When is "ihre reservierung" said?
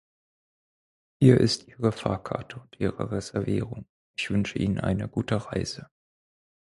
2.79-3.85